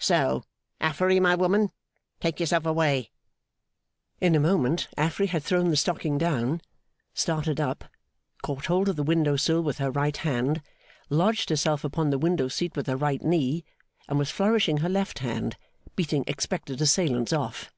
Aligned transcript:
So, 0.00 0.42
Affery, 0.80 1.20
my 1.20 1.36
woman, 1.36 1.70
take 2.18 2.40
yourself 2.40 2.66
away!' 2.66 3.12
In 4.20 4.34
a 4.34 4.40
moment 4.40 4.88
Affery 4.96 5.28
had 5.28 5.44
thrown 5.44 5.70
the 5.70 5.76
stocking 5.76 6.18
down, 6.18 6.62
started 7.14 7.60
up, 7.60 7.84
caught 8.42 8.66
hold 8.66 8.88
of 8.88 8.96
the 8.96 9.04
windowsill 9.04 9.62
with 9.62 9.78
her 9.78 9.92
right 9.92 10.16
hand, 10.16 10.62
lodged 11.10 11.48
herself 11.48 11.84
upon 11.84 12.10
the 12.10 12.18
window 12.18 12.48
seat 12.48 12.74
with 12.74 12.88
her 12.88 12.96
right 12.96 13.22
knee, 13.22 13.64
and 14.08 14.18
was 14.18 14.32
flourishing 14.32 14.78
her 14.78 14.88
left 14.88 15.20
hand, 15.20 15.56
beating 15.94 16.24
expected 16.26 16.80
assailants 16.80 17.32
off. 17.32 17.70